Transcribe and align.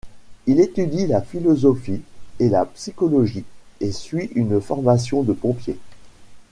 Il 0.47 0.59
étudie 0.59 1.05
la 1.05 1.21
philosophie 1.21 2.01
et 2.39 2.49
la 2.49 2.65
psychologie 2.65 3.43
et 3.81 3.91
suis 3.91 4.31
une 4.33 4.59
formation 4.59 5.21
de 5.21 5.31
pompier. 5.31 5.77